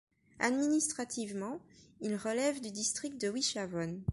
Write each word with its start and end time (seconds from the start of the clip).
Administrativement, 0.39 1.59
il 1.99 2.15
relève 2.15 2.59
du 2.59 2.71
district 2.71 3.21
de 3.21 3.29
Wychavon. 3.29 4.01